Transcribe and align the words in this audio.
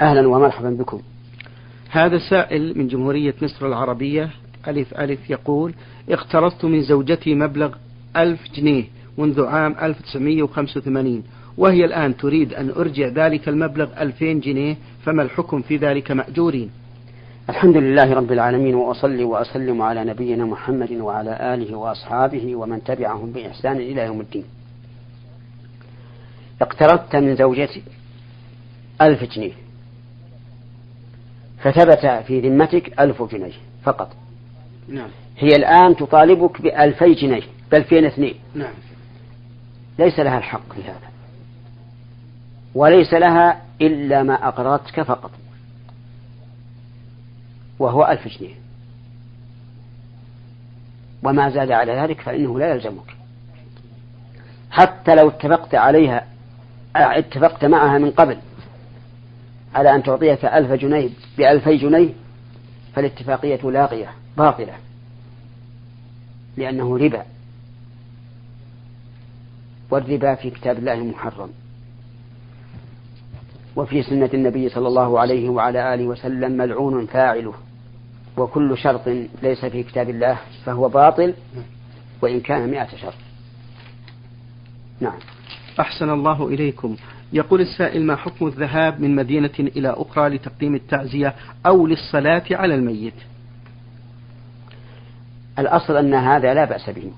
أهلا 0.00 0.28
ومرحبا 0.28 0.70
بكم. 0.70 1.02
هذا 1.90 2.18
سائل 2.30 2.78
من 2.78 2.88
جمهورية 2.88 3.34
مصر 3.42 3.66
العربية 3.66 4.30
ألف 4.68 4.94
ألف 4.94 5.30
يقول 5.30 5.74
اقترضت 6.08 6.64
من 6.64 6.82
زوجتي 6.82 7.34
مبلغ 7.34 7.74
ألف 8.16 8.40
جنيه 8.54 8.84
منذ 9.18 9.46
عام 9.46 9.76
1985 9.82 11.22
وهي 11.56 11.84
الآن 11.84 12.16
تريد 12.16 12.54
أن 12.54 12.70
أرجع 12.70 13.08
ذلك 13.08 13.48
المبلغ 13.48 14.02
2000 14.02 14.32
جنيه 14.32 14.76
فما 15.04 15.22
الحكم 15.22 15.62
في 15.62 15.76
ذلك 15.76 16.10
مأجورين؟ 16.10 16.70
الحمد 17.48 17.76
لله 17.76 18.12
رب 18.14 18.32
العالمين 18.32 18.74
وأصلي 18.74 19.24
وأسلم 19.24 19.82
على 19.82 20.04
نبينا 20.04 20.44
محمد 20.44 20.92
وعلى 20.92 21.54
آله 21.54 21.76
وأصحابه 21.76 22.56
ومن 22.56 22.84
تبعهم 22.84 23.32
بإحسان 23.32 23.76
إلى 23.76 24.00
يوم 24.00 24.20
الدين. 24.20 24.44
اقترضت 26.62 27.16
من 27.16 27.36
زوجتي 27.36 27.82
ألف 29.02 29.24
جنيه. 29.24 29.52
فثبت 31.62 32.24
في 32.26 32.40
ذمتك 32.40 33.00
ألف 33.00 33.22
جنيه 33.22 33.52
فقط. 33.82 34.16
نعم. 34.88 35.08
هي 35.38 35.56
الآن 35.56 35.96
تطالبك 35.96 36.62
بألفي 36.62 37.14
جنيه 37.14 37.42
بألفين 37.70 38.04
اثنين؟ 38.04 38.34
نعم. 38.54 38.72
ليس 39.98 40.18
لها 40.18 40.38
الحق 40.38 40.72
في 40.72 40.82
هذا. 40.82 41.10
وليس 42.74 43.14
لها 43.14 43.62
إلا 43.80 44.22
ما 44.22 44.48
أقرضتك 44.48 45.02
فقط. 45.02 45.30
وهو 47.78 48.04
ألف 48.06 48.28
جنيه. 48.28 48.54
وما 51.22 51.50
زاد 51.50 51.70
على 51.70 51.92
ذلك 51.92 52.20
فإنه 52.20 52.58
لا 52.58 52.70
يلزمك. 52.70 53.16
حتى 54.70 55.14
لو 55.14 55.28
اتفقت 55.28 55.74
عليها 55.74 56.26
اتفقت 56.96 57.64
معها 57.64 57.98
من 57.98 58.10
قبل 58.10 58.38
على 59.74 59.94
أن 59.94 60.02
تعطيك 60.02 60.44
ألف 60.44 60.72
جنيه 60.72 61.10
بألفي 61.38 61.76
جنيه 61.76 62.08
فالاتفاقية 62.94 63.70
لاغية 63.70 64.12
باطلة. 64.36 64.74
لأنه 66.56 66.98
ربا. 66.98 67.24
والربا 69.90 70.34
في 70.34 70.50
كتاب 70.50 70.78
الله 70.78 70.94
محرم. 70.94 71.50
وفي 73.76 74.02
سنة 74.02 74.30
النبي 74.34 74.68
صلى 74.68 74.88
الله 74.88 75.20
عليه 75.20 75.48
وعلى 75.48 75.94
آله 75.94 76.06
وسلم 76.06 76.52
ملعون 76.52 77.06
فاعله. 77.06 77.54
وكل 78.36 78.78
شرط 78.78 79.08
ليس 79.42 79.64
في 79.64 79.82
كتاب 79.82 80.10
الله 80.10 80.38
فهو 80.64 80.88
باطل 80.88 81.34
وإن 82.22 82.40
كان 82.40 82.70
مئة 82.70 82.96
شرط. 82.96 83.14
نعم. 85.00 85.18
أحسن 85.80 86.10
الله 86.10 86.48
إليكم. 86.48 86.96
يقول 87.32 87.60
السائل 87.60 88.06
ما 88.06 88.16
حكم 88.16 88.46
الذهاب 88.46 89.00
من 89.00 89.14
مدينة 89.14 89.50
إلى 89.58 89.88
أخرى 89.88 90.28
لتقديم 90.28 90.74
التعزية 90.74 91.34
أو 91.66 91.86
للصلاة 91.86 92.44
على 92.50 92.74
الميت؟ 92.74 93.14
الأصل 95.58 95.96
أن 95.96 96.14
هذا 96.14 96.54
لا 96.54 96.64
بأس 96.64 96.90
به. 96.90 97.12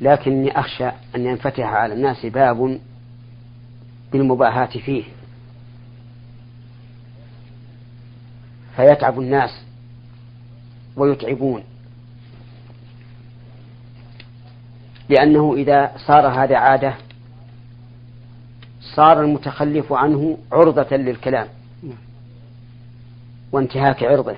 لكني 0.00 0.58
أخشى 0.60 0.88
أن 1.16 1.26
ينفتح 1.26 1.64
على 1.64 1.94
الناس 1.94 2.26
باب 2.26 2.80
بالمباهاة 4.12 4.66
فيه. 4.66 5.04
فيتعب 8.76 9.20
الناس 9.20 9.64
ويتعبون. 10.96 11.62
لأنه 15.12 15.54
إذا 15.54 15.92
صار 16.06 16.26
هذا 16.26 16.56
عادة 16.56 16.94
صار 18.80 19.20
المتخلف 19.20 19.92
عنه 19.92 20.38
عرضة 20.52 20.96
للكلام 20.96 21.48
وانتهاك 23.52 24.02
عرضه. 24.02 24.36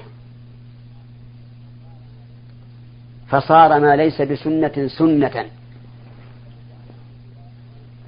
فصار 3.28 3.80
ما 3.80 3.96
ليس 3.96 4.22
بسنة 4.22 4.88
سنة. 4.98 5.46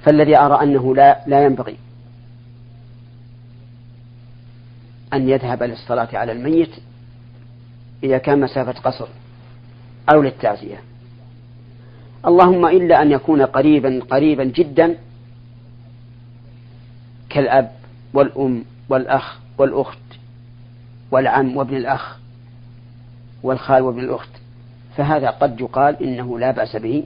فالذي 0.02 0.36
أرى 0.36 0.62
أنه 0.62 0.94
لا 0.94 1.24
لا 1.26 1.44
ينبغي 1.44 1.76
أن 5.12 5.28
يذهب 5.28 5.62
للصلاة 5.62 6.08
على 6.12 6.32
الميت 6.32 6.74
إذا 8.02 8.18
كان 8.18 8.40
مسافة 8.40 8.72
قصر 8.72 9.08
أو 10.08 10.22
للتعزية. 10.22 10.80
اللهم 12.26 12.66
إلا 12.66 13.02
أن 13.02 13.10
يكون 13.10 13.42
قريبا 13.42 14.02
قريبا 14.10 14.44
جدا 14.44 14.94
كالأب 17.28 17.72
والأم 18.14 18.64
والأخ 18.88 19.38
والأخت 19.58 19.98
والعم 21.10 21.56
وابن 21.56 21.76
الأخ 21.76 22.18
والخال 23.42 23.82
وابن 23.82 24.00
الأخت. 24.00 24.28
فهذا 24.96 25.30
قد 25.30 25.60
يقال 25.60 26.02
إنه 26.02 26.38
لا 26.38 26.50
بأس 26.50 26.76
به 26.76 27.04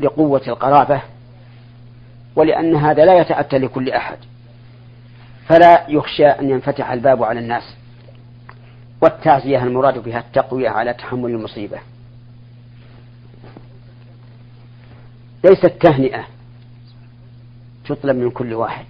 لقوة 0.00 0.42
القرابة 0.48 1.02
ولأن 2.36 2.76
هذا 2.76 3.04
لا 3.04 3.20
يتأتى 3.20 3.58
لكل 3.58 3.90
أحد. 3.90 4.16
فلا 5.46 5.90
يخشى 5.90 6.26
أن 6.26 6.50
ينفتح 6.50 6.90
الباب 6.90 7.22
على 7.22 7.40
الناس 7.40 7.74
والتعزية 9.00 9.62
المراد 9.62 9.98
بها 9.98 10.18
التقوية 10.18 10.68
على 10.68 10.94
تحمل 10.94 11.30
المصيبة. 11.30 11.78
ليست 15.44 15.66
تهنئة. 15.66 16.26
تطلب 17.84 18.16
من 18.16 18.30
كل 18.30 18.54
واحد. 18.54 18.84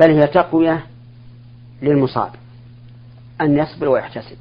بل 0.00 0.10
هي 0.10 0.26
تقوية 0.26 0.86
للمصاب. 1.82 2.30
أن 3.40 3.58
يصبر 3.58 3.88
ويحتسب. 3.88 4.36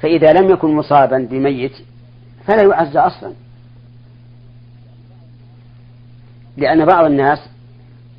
فإذا 0.00 0.32
لم 0.32 0.50
يكن 0.50 0.74
مصابا 0.74 1.18
بميت 1.30 1.72
فلا 2.46 2.62
يعز 2.62 2.96
أصلا. 2.96 3.32
لأن 6.56 6.84
بعض 6.84 7.04
الناس 7.04 7.38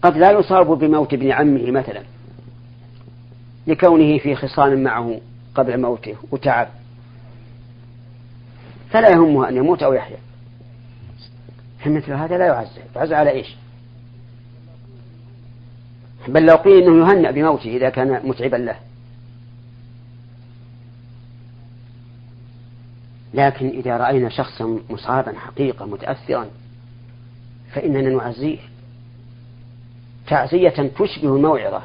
قد 0.01 0.17
لا 0.17 0.31
يصاب 0.31 0.67
بموت 0.67 1.13
ابن 1.13 1.31
عمه 1.31 1.71
مثلا 1.71 2.03
لكونه 3.67 4.17
في 4.17 4.35
خصام 4.35 4.83
معه 4.83 5.21
قبل 5.55 5.81
موته 5.81 6.16
وتعب. 6.31 6.78
فلا 8.89 9.09
يهمه 9.09 9.50
أن 9.50 9.57
يموت 9.57 9.83
أو 9.83 9.94
يحيا. 9.94 10.17
فمثل 11.79 12.13
هذا 12.13 12.38
لا 12.38 12.45
يعز 12.45 12.79
يعز 12.95 13.13
على 13.13 13.29
إيش؟ 13.29 13.55
بل 16.27 16.45
لو 16.45 16.55
قيل 16.55 16.83
أنه 16.83 17.07
يهنأ 17.07 17.31
بموته 17.31 17.69
إذا 17.69 17.89
كان 17.89 18.22
متعبا 18.28 18.55
له. 18.55 18.75
لكن 23.33 23.67
إذا 23.67 23.97
رأينا 23.97 24.29
شخصا 24.29 24.79
مصابا 24.89 25.33
حقيقة 25.38 25.85
متأثرا 25.85 26.47
فإننا 27.72 28.09
نعزيه. 28.09 28.59
تعزية 30.28 30.69
تشبه 30.69 31.35
الموعظة. 31.35 31.81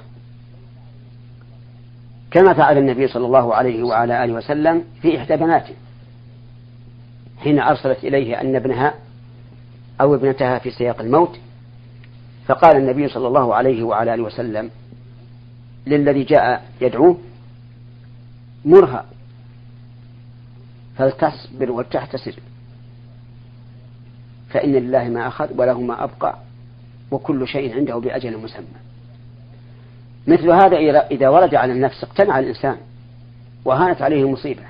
كما 2.31 2.55
فعل 2.55 2.79
النبي 2.79 3.09
صلى 3.09 3.27
الله 3.27 3.55
عليه 3.55 3.83
وعلى 3.83 4.25
آله 4.25 4.33
وسلم 4.33 4.85
في 5.03 5.19
إحدى 5.19 5.37
بناته. 5.37 5.75
حين 7.45 7.61
أرسلت 7.61 8.05
إليه 8.05 8.41
أن 8.41 8.57
ابنها 8.57 8.95
أو 10.01 10.15
ابنتها 10.15 10.59
في 10.59 10.71
سياق 10.71 11.01
الموت 11.01 11.39
فقال 12.47 12.77
النبي 12.77 13.09
صلى 13.09 13.29
الله 13.29 13.55
عليه 13.55 13.83
وعلى 13.83 14.15
آله 14.15 14.23
وسلم 14.23 14.71
للذي 15.87 16.23
جاء 16.23 16.65
يدعوه 16.81 17.19
مرها 18.65 19.05
فلتصبر 20.97 21.71
ولتحتسب 21.71 22.35
فإن 24.51 24.73
لله 24.73 25.09
ما 25.09 25.29
أخذ 25.29 25.49
وله 25.61 25.81
ما 25.81 26.05
أبقى 26.05 26.39
وكل 27.11 27.49
شيء 27.49 27.75
عنده 27.75 27.99
بأجل 27.99 28.39
مسمى. 28.39 28.65
مثل 30.27 30.51
هذا 30.51 30.77
إذا 31.11 31.29
ورد 31.29 31.55
على 31.55 31.73
النفس 31.73 32.05
اقتنع 32.05 32.39
الإنسان 32.39 32.77
وهانت 33.65 34.03
عليه 34.03 34.23
المصيبة 34.23 34.63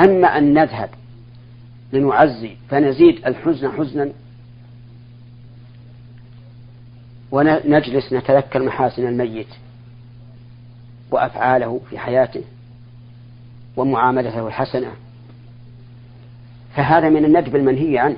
أما 0.00 0.38
أن 0.38 0.54
نذهب 0.54 0.90
لنعزي 1.92 2.56
فنزيد 2.70 3.26
الحزن 3.26 3.72
حزنا 3.72 4.12
ونجلس 7.30 8.12
نتذكر 8.12 8.62
محاسن 8.62 9.06
الميت 9.06 9.48
وأفعاله 11.10 11.80
في 11.90 11.98
حياته 11.98 12.42
ومعاملته 13.76 14.46
الحسنة. 14.46 14.92
فهذا 16.74 17.08
من 17.08 17.24
الندب 17.24 17.56
المنهي 17.56 17.98
عنه. 17.98 18.16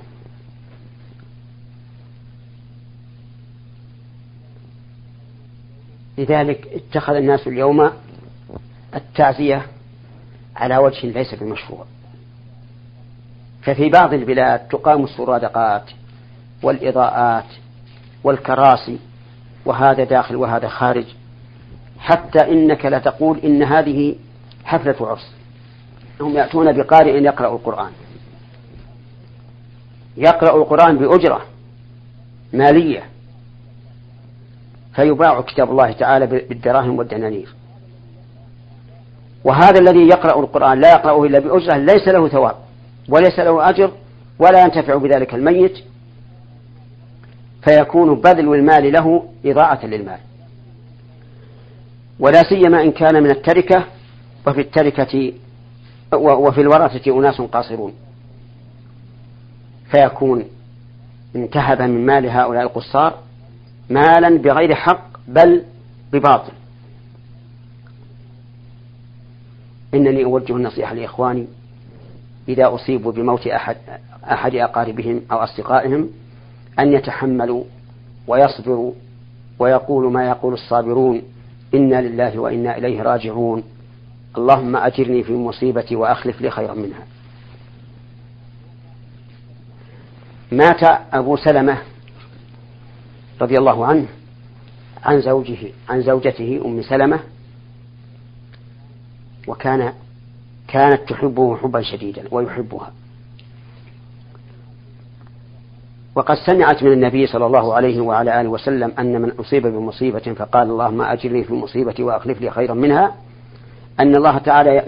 لذلك 6.18 6.66
اتخذ 6.66 7.14
الناس 7.14 7.46
اليوم 7.46 7.90
التعزية 8.94 9.66
على 10.58 10.76
وجه 10.76 11.06
ليس 11.06 11.34
بمشروع. 11.34 11.84
ففي 13.62 13.88
بعض 13.88 14.14
البلاد 14.14 14.68
تقام 14.68 15.04
السرادقات 15.04 15.90
والإضاءات 16.62 17.44
والكراسي 18.24 18.98
وهذا 19.64 20.04
داخل 20.04 20.36
وهذا 20.36 20.68
خارج 20.68 21.06
حتى 21.98 22.52
إنك 22.52 22.86
لتقول 22.86 23.38
إن 23.38 23.62
هذه 23.62 24.16
حفلة 24.64 25.08
عرس. 25.08 25.32
هم 26.20 26.36
يأتون 26.36 26.72
بقارئ 26.72 27.22
يقرأ 27.22 27.52
القرآن. 27.52 27.92
يقرأ 30.16 30.56
القرآن 30.56 30.98
بأجرة 30.98 31.42
مالية. 32.52 33.02
فيباع 34.94 35.40
كتاب 35.40 35.70
الله 35.70 35.92
تعالى 35.92 36.26
بالدراهم 36.26 36.98
والدنانير. 36.98 37.54
وهذا 39.48 39.80
الذي 39.80 40.08
يقرأ 40.08 40.40
القرآن 40.40 40.80
لا 40.80 40.90
يقرأه 40.90 41.24
إلا 41.24 41.38
بأجرة 41.38 41.76
ليس 41.76 42.08
له 42.08 42.28
ثواب 42.28 42.54
وليس 43.08 43.38
له 43.38 43.68
أجر 43.68 43.92
ولا 44.38 44.62
ينتفع 44.62 44.96
بذلك 44.96 45.34
الميت 45.34 45.78
فيكون 47.64 48.14
بذل 48.14 48.54
المال 48.54 48.92
له 48.92 49.24
إضاعة 49.44 49.86
للمال. 49.86 50.18
ولا 52.20 52.42
سيما 52.42 52.82
إن 52.82 52.92
كان 52.92 53.22
من 53.22 53.30
التركة 53.30 53.84
وفي 54.46 54.60
التركة 54.60 55.32
وفي 56.14 56.60
الورثة 56.60 57.18
أناس 57.18 57.40
قاصرون. 57.40 57.94
فيكون 59.90 60.44
انتهب 61.36 61.82
من 61.82 62.06
مال 62.06 62.30
هؤلاء 62.30 62.62
القصار 62.62 63.18
مالا 63.90 64.38
بغير 64.38 64.74
حق 64.74 65.08
بل 65.28 65.62
بباطل. 66.12 66.57
إنني 69.94 70.24
أوجه 70.24 70.56
النصيحة 70.56 70.94
لإخواني 70.94 71.46
إذا 72.48 72.74
أصيبوا 72.74 73.12
بموت 73.12 73.46
أحد 73.46 73.76
أحد 74.24 74.54
أقاربهم 74.54 75.20
أو 75.32 75.36
أصدقائهم 75.36 76.08
أن 76.78 76.92
يتحملوا 76.92 77.64
ويصبروا 78.26 78.92
ويقولوا 79.58 80.10
ما 80.10 80.28
يقول 80.28 80.54
الصابرون 80.54 81.22
إنا 81.74 82.02
لله 82.02 82.38
وإنا 82.38 82.78
إليه 82.78 83.02
راجعون. 83.02 83.62
اللهم 84.38 84.76
أجرني 84.76 85.22
في 85.22 85.32
مصيبتي 85.32 85.96
وأخلف 85.96 86.40
لي 86.40 86.50
خيرا 86.50 86.74
منها. 86.74 87.06
مات 90.52 90.82
أبو 91.12 91.36
سلمة 91.36 91.78
رضي 93.40 93.58
الله 93.58 93.86
عنه 93.86 94.06
عن 95.04 95.20
زوجه 95.20 95.58
عن 95.88 96.02
زوجته 96.02 96.62
أم 96.64 96.82
سلمة 96.82 97.20
وكان 99.48 99.92
كانت 100.68 101.00
تحبه 101.08 101.56
حبا 101.56 101.82
شديدا 101.82 102.24
ويحبها. 102.30 102.92
وقد 106.14 106.36
سمعت 106.46 106.82
من 106.82 106.92
النبي 106.92 107.26
صلى 107.26 107.46
الله 107.46 107.74
عليه 107.74 108.00
وعلى 108.00 108.40
آله 108.40 108.48
وسلم 108.48 108.92
أن 108.98 109.22
من 109.22 109.30
أصيب 109.30 109.66
بمصيبة 109.66 110.18
فقال 110.18 110.70
اللهم 110.70 111.02
أجرني 111.02 111.44
في 111.44 111.54
مصيبتي 111.54 112.02
وأخلف 112.02 112.40
لي 112.40 112.50
خيرا 112.50 112.74
منها 112.74 113.14
أن 114.00 114.16
الله 114.16 114.38
تعالى 114.38 114.82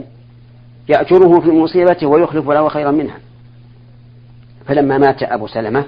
يأجره 0.89 1.41
في 1.41 1.51
مصيبته 1.51 2.07
ويخلف 2.07 2.49
له 2.49 2.69
خيرا 2.69 2.91
منها. 2.91 3.19
فلما 4.67 4.99
مات 4.99 5.23
أبو 5.23 5.47
سلمة 5.47 5.85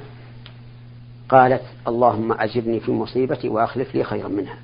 قالت 1.29 1.63
اللهم 1.89 2.33
أجرني 2.33 2.81
في 2.81 2.93
مصيبتي 2.93 3.49
وأخلف 3.49 3.95
لي 3.95 4.05
خيرا 4.05 4.29
منها. 4.29 4.57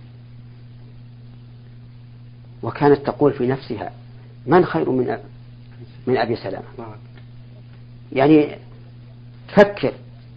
وكانت 2.62 3.06
تقول 3.06 3.32
في 3.32 3.46
نفسها 3.46 3.92
من 4.46 4.64
خير 4.64 4.90
من 4.90 5.18
من 6.06 6.16
أبي 6.16 6.36
سلمة؟ 6.36 6.62
يعني 8.12 8.56
فكر 9.48 9.92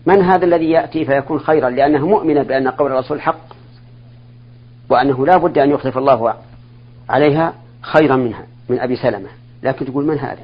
من 0.05 0.21
هذا 0.21 0.45
الذي 0.45 0.69
يأتي 0.69 1.05
فيكون 1.05 1.39
خيرا 1.39 1.69
لأنه 1.69 2.07
مؤمنة 2.07 2.43
بأن 2.43 2.67
قول 2.67 2.91
الرسول 2.91 3.21
حق 3.21 3.53
وأنه 4.89 5.25
لا 5.25 5.37
بد 5.37 5.57
أن 5.57 5.69
يخلف 5.69 5.97
الله 5.97 6.35
عليها 7.09 7.53
خيرا 7.81 8.15
منها 8.15 8.45
من 8.69 8.79
أبي 8.79 8.95
سلمة؟ 8.95 9.29
لكن 9.63 9.85
تقول 9.85 10.05
من 10.05 10.19
هذا؟ 10.19 10.43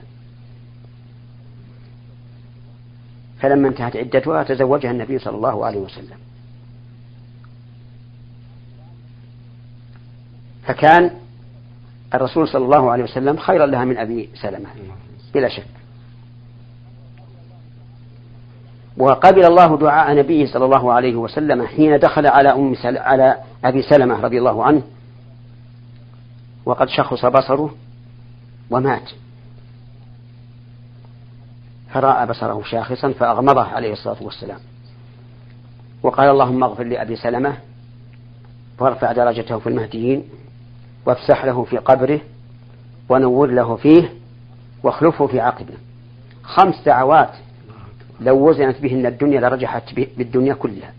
فلما 3.40 3.68
انتهت 3.68 3.96
عدتها 3.96 4.44
تزوجها 4.44 4.92
النبي 4.92 5.20
صلى 5.20 5.36
الله 5.36 5.66
عليه 5.66 5.80
وسلم. 5.80 6.18
فكان 10.64 11.12
الرسول 12.14 12.48
صلى 12.48 12.66
الله 12.66 12.92
عليه 12.92 13.04
وسلم 13.04 13.38
خيرا 13.38 13.66
لها 13.66 13.86
من 13.86 13.98
أبي 13.98 14.30
سلمة 14.42 14.70
بلا 15.34 15.50
شك. 15.50 15.68
وقبل 18.98 19.46
الله 19.46 19.78
دعاء 19.78 20.16
نبيه 20.16 20.46
صلى 20.46 20.66
الله 20.66 20.94
عليه 20.94 21.16
وسلم 21.16 21.66
حين 21.66 22.00
دخل 22.00 22.28
على 22.28 22.50
أم 22.50 22.76
سل... 22.76 22.98
على 22.98 23.38
أبي 23.66 23.82
سلمة 23.82 24.22
رضي 24.22 24.38
الله 24.38 24.64
عنه 24.64 24.82
وقد 26.66 26.88
شخص 26.90 27.26
بصره 27.26 27.76
ومات. 28.70 29.10
فرأى 31.94 32.26
بصره 32.26 32.64
شاخصا 32.64 33.12
فأغمضه 33.12 33.64
عليه 33.64 33.94
الصلاة 33.94 34.24
والسلام. 34.24 34.60
وقال 36.04 36.30
اللهم 36.30 36.64
اغفر 36.64 36.84
لأبي 36.84 37.16
سلمة 37.16 37.58
وارفع 38.80 39.12
درجته 39.12 39.60
في 39.60 39.68
المهديين. 39.68 40.24
وافسح 41.08 41.46
له 41.46 41.64
في 41.64 41.78
قبره 41.78 42.22
ونور 43.10 43.52
له 43.52 43.76
فيه 43.76 44.14
واخلفه 44.84 45.28
في 45.28 45.40
عقبه. 45.40 45.74
خمس 46.44 46.84
دعوات 46.86 47.30
لو 48.20 48.50
وزنت 48.50 48.82
بهن 48.82 49.06
الدنيا 49.06 49.42
لرجحت 49.42 49.94
بالدنيا 50.18 50.54
كلها. 50.54 50.94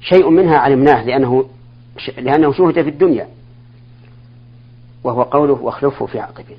شيء 0.00 0.30
منها 0.30 0.58
علمناه 0.58 1.04
لأنه 1.04 1.48
لأنه 2.18 2.52
شهد 2.52 2.82
في 2.82 2.88
الدنيا 2.88 3.28
وهو 5.04 5.22
قوله 5.22 5.54
واخلفه 5.54 6.06
في 6.06 6.20
عقبه. 6.20 6.56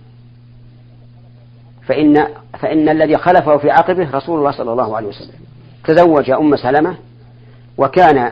فإن 1.85 2.27
فإن 2.59 2.89
الذي 2.89 3.17
خلفه 3.17 3.57
في 3.57 3.71
عقبه 3.71 4.11
رسول 4.11 4.39
الله 4.39 4.51
صلى 4.51 4.71
الله 4.71 4.97
عليه 4.97 5.07
وسلم. 5.07 5.39
تزوج 5.83 6.29
أم 6.29 6.55
سلمة 6.55 6.97
وكان 7.77 8.31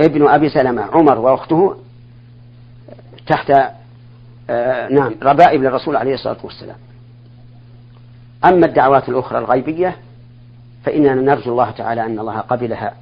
ابن 0.00 0.28
أبي 0.28 0.48
سلمة 0.48 0.82
عمر 0.82 1.18
وأخته 1.18 1.76
تحت 3.26 3.52
آه 4.50 4.88
نعم 4.88 5.14
ربائب 5.22 5.62
للرسول 5.62 5.96
عليه 5.96 6.14
الصلاة 6.14 6.38
والسلام. 6.44 6.76
أما 8.44 8.66
الدعوات 8.66 9.08
الأخرى 9.08 9.38
الغيبية 9.38 9.96
فإننا 10.84 11.14
نرجو 11.14 11.52
الله 11.52 11.70
تعالى 11.70 12.06
أن 12.06 12.18
الله 12.18 12.40
قبلها 12.40 12.94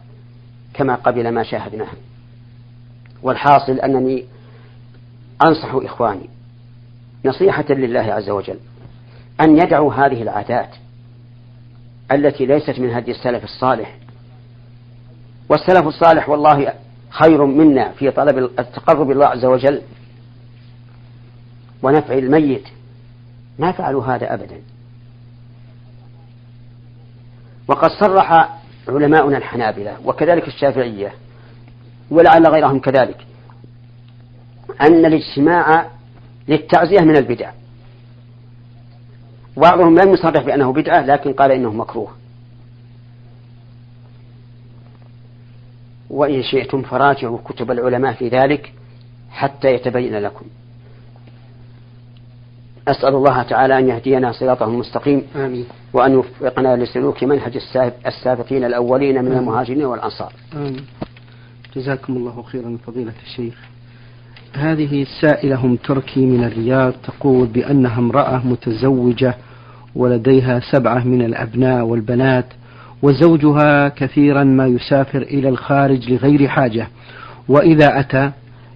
كما 0.75 0.95
قبل 0.95 1.29
ما 1.29 1.43
شاهدناه 1.43 1.89
والحاصل 3.23 3.73
أنني 3.73 4.25
أنصح 5.43 5.75
إخواني 5.75 6.31
نصيحة 7.25 7.65
لله 7.71 8.01
عز 8.01 8.31
وجل 8.31 8.59
أن 9.41 9.59
يدعوا 9.59 9.95
هذه 9.95 10.23
العادات 10.23 10.71
التي 12.13 12.47
ليست 12.47 12.79
من 12.79 12.91
هدي 12.91 13.11
السلف 13.11 13.45
الصالح 13.45 13.97
والسلف 15.49 15.87
الصالح 15.87 16.29
والله 16.29 16.73
خير 17.11 17.45
منا 17.45 17.93
في 17.93 18.11
طلب 18.11 18.39
التقرب 18.39 19.11
الله 19.11 19.27
عز 19.27 19.45
وجل 19.45 19.83
ونفع 21.83 22.15
الميت. 22.15 22.69
ما 23.59 23.73
فعلوا 23.73 24.05
هذا 24.05 24.35
أبدا. 24.35 24.61
وقد 27.69 27.91
صرح 27.91 28.59
علماؤنا 28.89 29.37
الحنابلة 29.37 29.97
وكذلك 30.05 30.49
الشافعية 30.49 31.13
ولعل 32.11 32.47
غيرهم 32.47 32.79
كذلك 32.79 33.27
أن 34.81 35.07
الاجتماع 35.07 35.87
للتعزية 36.49 37.01
من 37.01 37.17
البدع. 37.17 37.51
بعضهم 39.57 39.99
لم 39.99 40.13
يصرح 40.13 40.45
بأنه 40.45 40.73
بدعة 40.73 41.01
لكن 41.07 41.33
قال 41.33 41.53
إنه 41.53 41.73
مكروه. 41.73 42.18
وإن 46.11 46.43
شئتم 46.43 46.83
فراجعوا 46.83 47.39
كتب 47.45 47.71
العلماء 47.71 48.13
في 48.13 48.29
ذلك 48.29 48.73
حتى 49.31 49.75
يتبين 49.75 50.19
لكم. 50.19 50.47
أسأل 52.89 53.15
الله 53.15 53.43
تعالى 53.43 53.79
أن 53.79 53.89
يهدينا 53.89 54.33
صراطه 54.33 54.65
المستقيم 54.65 55.23
آمين. 55.37 55.67
وأن 55.93 56.13
يوفقنا 56.13 56.77
لسلوك 56.77 57.25
منهج 57.25 57.59
السابقين 58.07 58.65
الأولين 58.65 59.25
من 59.25 59.33
المهاجرين 59.33 59.85
والأنصار. 59.85 60.33
آمين. 60.57 60.87
جزاكم 61.77 62.17
الله 62.17 62.43
خيرا 62.43 62.79
فضيلة 62.87 63.13
الشيخ. 63.27 63.55
هذه 64.53 65.03
السائلة 65.03 65.57
هم 65.57 65.77
تركي 65.77 66.21
من 66.21 66.45
الرياض 66.45 66.93
تقول 66.93 67.47
بأنها 67.47 67.99
امرأة 67.99 68.47
متزوجة 68.47 69.35
ولديها 69.95 70.61
سبعة 70.73 71.05
من 71.05 71.23
الأبناء 71.23 71.85
والبنات 71.85 72.47
وزوجها 73.03 73.89
كثيرا 73.89 74.45
ما 74.45 74.67
يسافر 74.67 75.23
إلى 75.23 75.49
الخارج 75.49 76.13
لغير 76.13 76.49
حاجة. 76.49 76.89
وإذا 77.49 78.01
أتى 78.01 78.31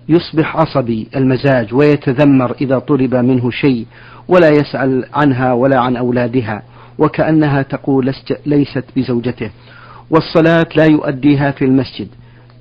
يصبح 0.08 0.56
عصبي 0.56 1.08
المزاج 1.16 1.74
ويتذمر 1.74 2.54
إذا 2.60 2.78
طلب 2.78 3.14
منه 3.14 3.50
شيء 3.50 3.86
ولا 4.28 4.48
يسأل 4.48 5.04
عنها 5.14 5.52
ولا 5.52 5.80
عن 5.80 5.96
أولادها 5.96 6.62
وكأنها 6.98 7.62
تقول 7.62 8.14
ليست 8.46 8.84
بزوجته. 8.96 9.50
والصلاة 10.10 10.66
لا 10.76 10.84
يؤديها 10.84 11.50
في 11.50 11.64
المسجد 11.64 12.08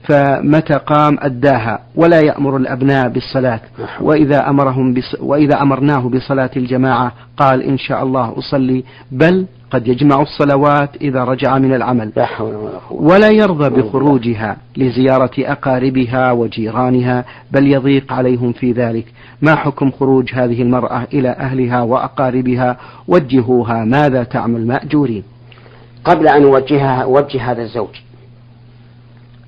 فمتى 0.09 0.73
قام 0.73 1.17
أداها 1.19 1.79
ولا 1.95 2.21
يأمر 2.21 2.57
الأبناء 2.57 3.09
بالصلاة. 3.09 3.61
وإذا 4.01 4.49
أمرهم 4.49 4.93
بص 4.93 5.15
وإذا 5.19 5.61
أمرناه 5.61 6.09
بصلاة 6.09 6.51
الجماعة 6.57 7.11
قال 7.37 7.61
إن 7.61 7.77
شاء 7.77 8.03
الله 8.03 8.37
أصلي 8.37 8.83
بل 9.11 9.45
قد 9.71 9.87
يجمع 9.87 10.21
الصلوات 10.21 10.95
إذا 11.01 11.23
رجع 11.23 11.57
من 11.57 11.73
العمل. 11.73 12.11
ولا 12.91 13.29
يرضى 13.29 13.69
بخروجها 13.69 14.57
لزيارة 14.77 15.31
أقاربها 15.39 16.31
وجيرانها 16.31 17.25
بل 17.51 17.67
يضيق 17.67 18.13
عليهم 18.13 18.53
في 18.53 18.71
ذلك. 18.71 19.05
ما 19.41 19.55
حكم 19.55 19.91
خروج 19.91 20.31
هذه 20.33 20.61
المرأة 20.61 21.07
إلى 21.13 21.29
أهلها 21.29 21.81
وأقاربها؟ 21.81 22.77
وجهوها 23.07 23.85
ماذا 23.85 24.23
تعمل 24.23 24.67
مأجورين؟ 24.67 25.23
قبل 26.05 26.27
أن 26.27 26.43
أوجهها 26.43 27.03
أوجه 27.03 27.51
هذا 27.51 27.61
الزوج. 27.61 27.95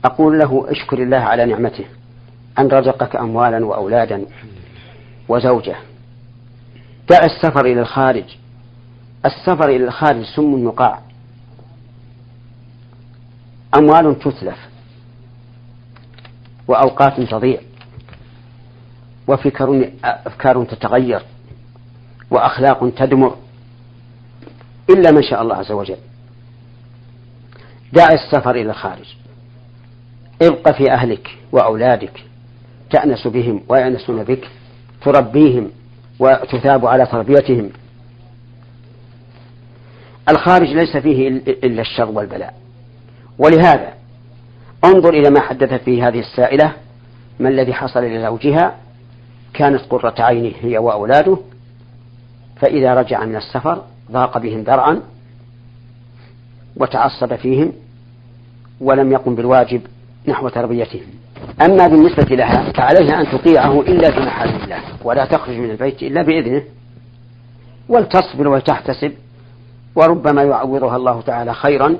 أقول 0.05 0.39
له 0.39 0.65
اشكر 0.67 1.03
الله 1.03 1.17
على 1.17 1.45
نعمته 1.45 1.85
أن 2.59 2.67
رزقك 2.67 3.15
أموالا 3.15 3.65
وأولادا 3.65 4.25
وزوجة. 5.29 5.75
دع 7.09 7.19
السفر 7.25 7.65
إلى 7.65 7.81
الخارج. 7.81 8.42
السفر 9.25 9.69
إلى 9.69 9.85
الخارج 9.85 10.25
سم 10.35 10.63
يقاع 10.63 10.99
أموال 13.77 14.19
تتلف. 14.19 14.57
وأوقات 16.67 17.21
تضيع. 17.21 17.59
وفكر 19.27 19.91
أفكار 20.03 20.63
تتغير. 20.63 21.21
وأخلاق 22.31 22.89
تدمر. 22.97 23.37
إلا 24.89 25.11
ما 25.11 25.21
شاء 25.29 25.41
الله 25.41 25.55
عز 25.55 25.71
وجل. 25.71 25.97
دع 27.93 28.07
السفر 28.07 28.51
إلى 28.51 28.69
الخارج. 28.69 29.15
ابق 30.41 30.71
في 30.71 30.91
أهلك 30.91 31.37
وأولادك. 31.51 32.23
تأنس 32.89 33.27
بهم 33.27 33.63
ويأنسون 33.69 34.23
بك. 34.23 34.47
تربيهم 35.01 35.71
وتثاب 36.19 36.85
على 36.85 37.05
تربيتهم. 37.05 37.69
الخارج 40.29 40.67
ليس 40.67 40.97
فيه 40.97 41.27
إلا 41.63 41.81
الشر 41.81 42.09
والبلاء. 42.09 42.53
ولهذا 43.39 43.93
انظر 44.85 45.09
إلى 45.09 45.29
ما 45.29 45.39
حدثت 45.39 45.83
فيه 45.83 46.07
هذه 46.07 46.19
السائلة 46.19 46.73
ما 47.39 47.49
الذي 47.49 47.73
حصل 47.73 48.03
لزوجها؟ 48.03 48.75
كانت 49.53 49.81
قرة 49.89 50.15
عينه 50.19 50.53
هي 50.61 50.77
وأولاده 50.77 51.37
فإذا 52.55 52.93
رجع 52.93 53.25
من 53.25 53.35
السفر 53.35 53.83
ضاق 54.11 54.37
بهم 54.37 54.61
ذرعا 54.61 55.01
وتعصب 56.75 57.35
فيهم 57.35 57.73
ولم 58.81 59.11
يقم 59.11 59.35
بالواجب 59.35 59.81
نحو 60.27 60.49
تربيتهم. 60.49 61.05
أما 61.61 61.87
بالنسبة 61.87 62.35
لها 62.35 62.71
فعليها 62.71 63.21
أن 63.21 63.39
تطيعه 63.39 63.81
إلا 63.81 64.11
في 64.11 64.17
الله 64.17 64.79
ولا 65.03 65.25
تخرج 65.25 65.57
من 65.57 65.71
البيت 65.71 66.03
إلا 66.03 66.21
بإذنه 66.21 66.63
ولتصبر 67.89 68.47
ولتحتسب 68.47 69.13
وربما 69.95 70.43
يعوضها 70.43 70.95
الله 70.95 71.21
تعالى 71.21 71.53
خيرا 71.53 71.97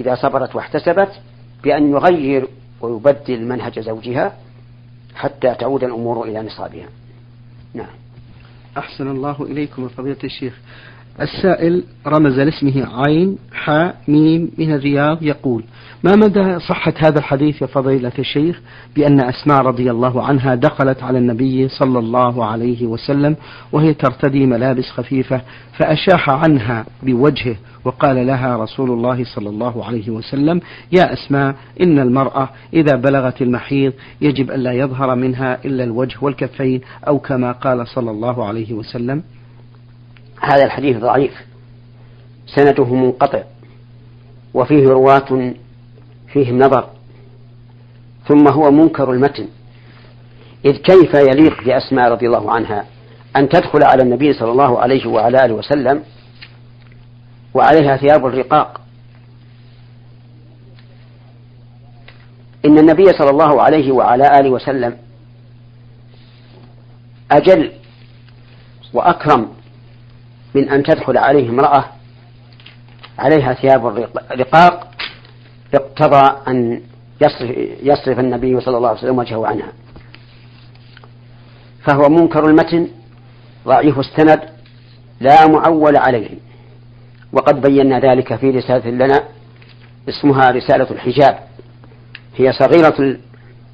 إذا 0.00 0.14
صبرت 0.14 0.56
واحتسبت 0.56 1.20
بأن 1.62 1.90
يغير 1.90 2.48
ويبدل 2.80 3.44
منهج 3.44 3.80
زوجها 3.80 4.36
حتى 5.14 5.54
تعود 5.54 5.84
الأمور 5.84 6.24
إلى 6.24 6.42
نصابها. 6.42 6.88
نعم. 7.74 7.94
أحسن 8.78 9.10
الله 9.10 9.36
إليكم 9.42 9.88
فضيلة 9.88 10.16
الشيخ. 10.24 10.60
السائل 11.20 11.82
رمز 12.06 12.38
لاسمه 12.38 12.88
عين 12.94 13.38
حاء 13.52 13.96
ميم 14.08 14.50
من 14.58 14.74
الرياض 14.74 15.22
يقول 15.22 15.64
ما 16.04 16.16
مدى 16.16 16.58
صحة 16.58 16.94
هذا 16.98 17.18
الحديث 17.18 17.62
يا 17.62 17.66
فضيلة 17.66 18.12
الشيخ 18.18 18.60
بأن 18.96 19.20
أسماء 19.20 19.62
رضي 19.62 19.90
الله 19.90 20.22
عنها 20.22 20.54
دخلت 20.54 21.02
على 21.02 21.18
النبي 21.18 21.68
صلى 21.68 21.98
الله 21.98 22.44
عليه 22.44 22.86
وسلم 22.86 23.36
وهي 23.72 23.94
ترتدي 23.94 24.46
ملابس 24.46 24.90
خفيفة 24.90 25.40
فأشاح 25.78 26.30
عنها 26.30 26.86
بوجهه 27.02 27.56
وقال 27.84 28.26
لها 28.26 28.56
رسول 28.56 28.90
الله 28.90 29.24
صلى 29.24 29.48
الله 29.48 29.84
عليه 29.84 30.10
وسلم 30.10 30.60
يا 30.92 31.12
أسماء 31.12 31.54
إن 31.82 31.98
المرأة 31.98 32.48
إذا 32.74 32.96
بلغت 32.96 33.42
المحيض 33.42 33.92
يجب 34.20 34.50
ألا 34.50 34.72
يظهر 34.72 35.14
منها 35.14 35.58
إلا 35.64 35.84
الوجه 35.84 36.16
والكفين 36.20 36.80
أو 37.08 37.18
كما 37.18 37.52
قال 37.52 37.88
صلى 37.88 38.10
الله 38.10 38.44
عليه 38.44 38.72
وسلم. 38.72 39.22
هذا 40.40 40.64
الحديث 40.64 40.96
ضعيف. 40.96 41.32
سنده 42.46 42.94
منقطع. 42.94 43.42
وفيه 44.54 44.88
رواة 44.88 45.54
فيهم 46.32 46.58
نظر. 46.58 46.88
ثم 48.28 48.48
هو 48.48 48.70
منكر 48.70 49.12
المتن. 49.12 49.48
إذ 50.64 50.76
كيف 50.76 51.14
يليق 51.14 51.64
بأسماء 51.64 52.12
رضي 52.12 52.26
الله 52.26 52.52
عنها 52.52 52.86
أن 53.36 53.48
تدخل 53.48 53.80
على 53.84 54.02
النبي 54.02 54.32
صلى 54.32 54.50
الله 54.50 54.80
عليه 54.80 55.06
وعلى 55.06 55.44
آله 55.44 55.54
وسلم 55.54 56.02
وعليها 57.54 57.96
ثياب 57.96 58.26
الرقاق؟ 58.26 58.80
إن 62.64 62.78
النبي 62.78 63.04
صلى 63.04 63.30
الله 63.30 63.62
عليه 63.62 63.92
وعلى 63.92 64.40
آله 64.40 64.50
وسلم 64.50 64.96
أجل 67.30 67.72
وأكرم 68.92 69.48
من 70.56 70.68
أن 70.68 70.82
تدخل 70.82 71.18
عليه 71.18 71.48
امرأة 71.48 71.84
عليها 73.18 73.54
ثياب 73.54 73.86
الرقاق 74.30 74.90
اقتضى 75.74 76.36
أن 76.48 76.80
يصرف, 77.20 77.56
يصرف 77.82 78.18
النبي 78.18 78.60
صلى 78.60 78.76
الله 78.76 78.88
عليه 78.88 78.98
وسلم 78.98 79.18
وجهه 79.18 79.46
عنها. 79.46 79.72
فهو 81.86 82.08
منكر 82.08 82.46
المتن 82.46 82.88
ضعيف 83.66 83.98
السند 83.98 84.40
لا 85.20 85.46
معول 85.46 85.96
عليه. 85.96 86.28
وقد 87.32 87.60
بينا 87.60 88.00
ذلك 88.00 88.36
في 88.36 88.50
رسالة 88.50 88.90
لنا 88.90 89.22
اسمها 90.08 90.50
رسالة 90.50 90.90
الحجاب. 90.90 91.38
هي 92.36 92.52
صغيرة 92.52 93.18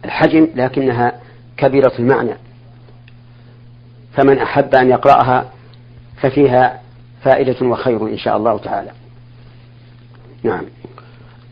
الحجم 0.05 0.49
لكنها 0.55 1.13
كبيرة 1.57 1.93
المعنى. 1.99 2.35
فمن 4.17 4.39
أحب 4.39 4.75
أن 4.75 4.91
يقرأها 4.91 5.51
ففيها 6.17 6.81
فائدة 7.23 7.67
وخير 7.67 8.07
إن 8.09 8.19
شاء 8.19 8.37
الله 8.37 8.59
تعالى. 8.59 8.91
نعم. 10.43 10.65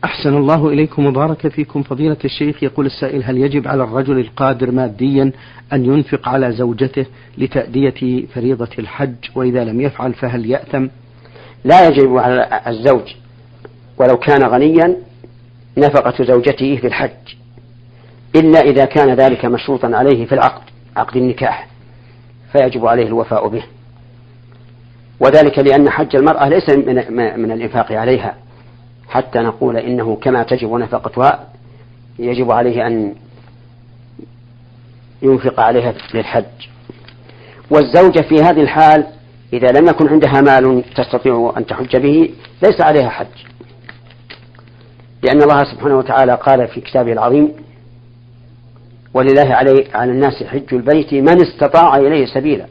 أحسن 0.05 0.37
الله 0.37 0.69
إليكم 0.69 1.07
وبارك 1.07 1.49
فيكم. 1.49 1.83
فضيلة 1.83 2.17
الشيخ 2.25 2.63
يقول 2.63 2.87
السائل 2.87 3.25
هل 3.25 3.39
يجب 3.39 3.69
على 3.69 3.85
الرجل 3.85 4.19
القادر 4.19 4.71
ماديا 4.71 5.33
أن 5.73 5.85
ينفق 5.85 6.29
على 6.29 6.53
زوجته 6.53 7.07
لتأدية 7.39 8.27
فريضة 8.27 8.69
الحج؟ 8.79 9.15
وإذا 9.35 9.65
لم 9.65 9.81
يفعل 9.81 10.15
فهل 10.15 10.47
يأثم؟ 10.47 10.87
لا 11.65 11.89
يجب 11.89 12.17
على 12.17 12.61
الزوج 12.67 13.15
ولو 13.99 14.17
كان 14.17 14.43
غنيا 14.43 14.97
نفقة 15.79 16.25
زوجته 16.25 16.77
في 16.77 16.87
الحج 16.87 17.35
إلا 18.37 18.61
إذا 18.61 18.85
كان 18.85 19.15
ذلك 19.15 19.45
مشروطا 19.45 19.91
عليه 19.95 20.27
في 20.27 20.35
العقد 20.35 20.63
عقد 20.97 21.17
النكاح 21.17 21.69
فيجب 22.53 22.87
عليه 22.87 23.07
الوفاء 23.07 23.49
به. 23.49 23.63
وذلك 25.21 25.59
لأن 25.59 25.91
حج 25.91 26.17
المرأة 26.17 26.49
ليس 26.49 26.69
من, 26.69 26.95
من 27.43 27.53
الإنفاق 27.53 27.93
عليها. 27.93 28.35
حتى 29.09 29.39
نقول 29.39 29.77
إنه 29.77 30.17
كما 30.17 30.43
تجب 30.43 30.73
نفقتها 30.73 31.49
يجب 32.19 32.53
عليه 32.53 32.87
أن 32.87 33.15
ينفق 35.23 35.61
عليها 35.61 35.95
للحج. 36.15 36.45
والزوجة 37.71 38.21
في 38.21 38.35
هذه 38.35 38.63
الحال 38.63 39.07
إذا 39.53 39.81
لم 39.81 39.89
يكن 39.89 40.09
عندها 40.09 40.41
مال 40.41 40.85
تستطيع 40.97 41.53
أن 41.57 41.67
تحج 41.67 41.97
به 41.97 42.31
ليس 42.63 42.81
عليها 42.81 43.09
حج. 43.09 43.27
لأن 45.23 45.43
الله 45.43 45.65
سبحانه 45.65 45.99
وتعالى 45.99 46.35
قال 46.35 46.69
في 46.69 46.81
كتابه 46.81 47.13
العظيم 47.13 47.53
ولله 49.15 49.55
علي 49.55 49.85
على 49.95 50.13
الناس 50.13 50.43
حج 50.43 50.75
البيت 50.75 51.15
من 51.15 51.43
استطاع 51.43 51.97
إليه 51.97 52.27
سبيلا. 52.27 52.67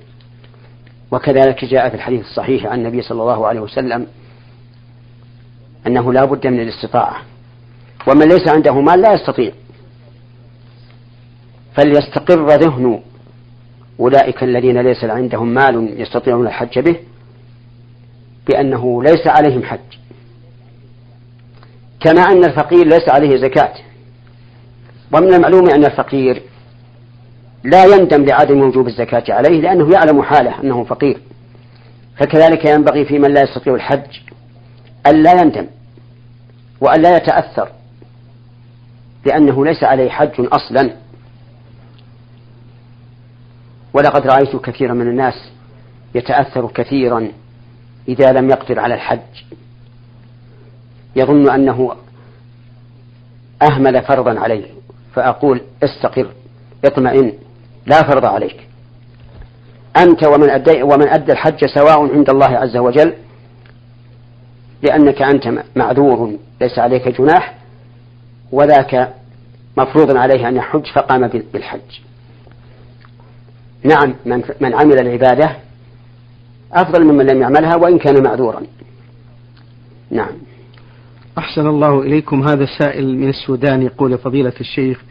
وكذلك 1.11 1.65
جاء 1.65 1.89
في 1.89 1.95
الحديث 1.95 2.21
الصحيح 2.21 2.65
عن 2.65 2.79
النبي 2.79 3.01
صلى 3.01 3.21
الله 3.21 3.47
عليه 3.47 3.59
وسلم 3.59 4.07
أنه 5.87 6.13
لا 6.13 6.25
بد 6.25 6.47
من 6.47 6.59
الاستطاعة 6.59 7.21
ومن 8.07 8.27
ليس 8.27 8.47
عنده 8.47 8.81
مال 8.81 9.01
لا 9.01 9.13
يستطيع. 9.13 9.51
فليستقر 11.73 12.45
ذهن 12.45 13.01
أولئك 13.99 14.43
الذين 14.43 14.81
ليس 14.81 15.03
عندهم 15.03 15.53
مال 15.53 16.01
يستطيعون 16.01 16.47
الحج 16.47 16.79
به 16.79 16.95
بأنه 18.47 19.03
ليس 19.03 19.27
عليهم 19.27 19.63
حج. 19.63 19.79
كما 21.99 22.21
أن 22.21 22.43
الفقير 22.43 22.87
ليس 22.87 23.09
عليه 23.09 23.37
زكاة. 23.37 23.73
ومن 25.13 25.33
المعلوم 25.33 25.69
أن 25.69 25.85
الفقير 25.85 26.41
لا 27.63 27.85
يندم 27.85 28.25
لعدم 28.25 28.61
وجوب 28.61 28.87
الزكاة 28.87 29.23
عليه 29.29 29.61
لأنه 29.61 29.91
يعلم 29.93 30.21
حاله 30.21 30.63
أنه 30.63 30.83
فقير. 30.83 31.21
فكذلك 32.17 32.65
ينبغي 32.65 33.05
في 33.05 33.19
من 33.19 33.33
لا 33.33 33.41
يستطيع 33.41 33.75
الحج 33.75 34.19
أن 35.07 35.23
لا 35.23 35.41
يندم 35.41 35.67
وأن 36.81 37.01
لا 37.01 37.17
يتأثر 37.17 37.69
لأنه 39.25 39.65
ليس 39.65 39.83
عليه 39.83 40.09
حج 40.09 40.47
أصلا. 40.51 40.93
ولقد 43.93 44.27
رأيت 44.27 44.55
كثيرا 44.55 44.93
من 44.93 45.07
الناس 45.07 45.51
يتأثر 46.15 46.67
كثيرا 46.67 47.31
إذا 48.07 48.31
لم 48.31 48.49
يقدر 48.49 48.79
على 48.79 48.93
الحج. 48.93 49.43
يظن 51.15 51.49
أنه 51.49 51.95
أهمل 53.71 54.01
فرضا 54.01 54.39
عليه. 54.39 54.65
فأقول 55.15 55.61
استقر 55.83 56.33
اطمئن. 56.85 57.33
لا 57.85 58.01
فرض 58.03 58.25
عليك. 58.25 58.67
أنت 59.97 60.27
ومن 60.27 60.49
أدى 60.49 60.83
ومن 60.83 61.07
أدى 61.07 61.31
الحج 61.31 61.65
سواء 61.65 62.15
عند 62.15 62.29
الله 62.29 62.47
عز 62.47 62.77
وجل 62.77 63.13
لأنك 64.83 65.21
أنت 65.21 65.63
معذور 65.75 66.37
ليس 66.61 66.79
عليك 66.79 67.07
جناح 67.07 67.55
وذاك 68.51 69.13
مفروض 69.77 70.17
عليه 70.17 70.47
أن 70.47 70.55
يحج 70.55 70.85
فقام 70.95 71.27
بالحج. 71.27 71.99
نعم 73.83 74.15
من, 74.25 74.43
من 74.61 74.73
عمل 74.73 74.99
العبادة 74.99 75.55
أفضل 76.73 77.03
ممن 77.03 77.25
لم 77.25 77.41
يعملها 77.41 77.75
وإن 77.75 77.97
كان 77.97 78.23
معذورا. 78.23 78.61
نعم. 80.11 80.31
أحسن 81.37 81.67
الله 81.67 82.01
إليكم. 82.01 82.47
هذا 82.47 82.65
سائل 82.79 83.17
من 83.17 83.29
السودان 83.29 83.81
يقول 83.81 84.17
فضيلة 84.17 84.53
الشيخ 84.61 85.01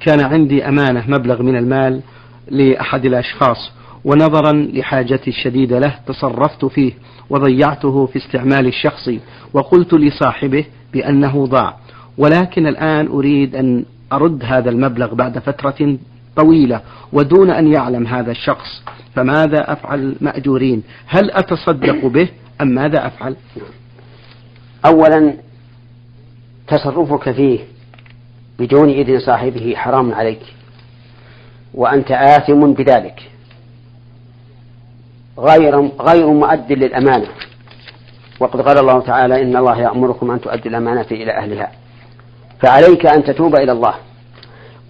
كان 0.00 0.24
عندي 0.24 0.68
أمانة 0.68 1.04
مبلغ 1.08 1.42
من 1.42 1.56
المال 1.56 2.02
لأحد 2.50 3.04
الأشخاص 3.04 3.72
ونظرا 4.04 4.52
لحاجتي 4.52 5.30
الشديدة 5.30 5.78
له 5.78 5.94
تصرفت 6.06 6.64
فيه 6.64 6.92
وضيعته 7.30 8.06
في 8.06 8.16
استعمالي 8.16 8.68
الشخصي 8.68 9.20
وقلت 9.52 9.94
لصاحبه 9.94 10.64
بأنه 10.92 11.46
ضاع. 11.46 11.76
ولكن 12.18 12.66
الآن 12.66 13.06
أريد 13.06 13.56
أن 13.56 13.84
أرد 14.12 14.44
هذا 14.44 14.70
المبلغ 14.70 15.14
بعد 15.14 15.38
فترة 15.38 15.96
طويلة 16.36 16.80
ودون 17.12 17.50
أن 17.50 17.72
يعلم 17.72 18.06
هذا 18.06 18.30
الشخص. 18.30 18.82
فماذا 19.14 19.72
أفعل 19.72 20.16
مأجورين؟ 20.20 20.82
هل 21.06 21.30
أتصدق 21.30 22.06
به 22.06 22.28
أم 22.60 22.68
ماذا 22.68 23.06
أفعل؟ 23.06 23.36
أولا 24.86 25.34
تصرفك 26.68 27.30
فيه 27.30 27.58
بدون 28.58 28.88
إذن 28.88 29.18
صاحبه 29.18 29.74
حرام 29.76 30.12
عليك. 30.12 30.57
وأنت 31.74 32.10
آثم 32.10 32.72
بذلك. 32.72 33.30
غير 35.38 35.90
غير 36.00 36.26
مؤد 36.26 36.72
للأمانة. 36.72 37.26
وقد 38.40 38.60
قال 38.60 38.78
الله 38.78 39.00
تعالى 39.00 39.42
إن 39.42 39.56
الله 39.56 39.80
يأمركم 39.80 40.30
أن 40.30 40.40
تؤدوا 40.40 40.70
الأمانة 40.70 41.06
إلى 41.10 41.32
أهلها. 41.32 41.72
فعليك 42.60 43.06
أن 43.06 43.24
تتوب 43.24 43.56
إلى 43.56 43.72
الله. 43.72 43.94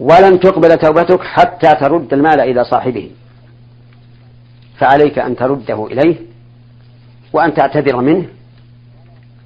ولن 0.00 0.40
تقبل 0.40 0.76
توبتك 0.76 1.22
حتى 1.22 1.74
ترد 1.74 2.12
المال 2.12 2.40
إلى 2.40 2.64
صاحبه. 2.64 3.10
فعليك 4.78 5.18
أن 5.18 5.36
ترده 5.36 5.86
إليه 5.86 6.16
وأن 7.32 7.54
تعتذر 7.54 7.96
منه 7.96 8.26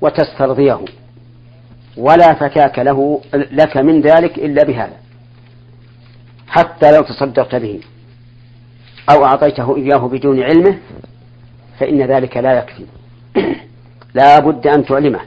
وتسترضيه. 0.00 0.80
ولا 1.96 2.34
فكاك 2.34 2.78
له 2.78 3.20
لك 3.34 3.76
من 3.76 4.00
ذلك 4.00 4.38
إلا 4.38 4.64
بهذا. 4.64 5.01
حتى 6.52 6.92
لو 6.92 7.02
تصدقت 7.02 7.54
به 7.54 7.80
أو 9.10 9.24
أعطيته 9.24 9.76
إياه 9.76 9.98
بدون 9.98 10.42
علمه 10.42 10.78
فإن 11.78 12.02
ذلك 12.02 12.36
لا 12.36 12.58
يكفي. 12.58 12.86
لا 14.14 14.38
بد 14.38 14.66
أن 14.66 14.84
تعلمه 14.84 15.20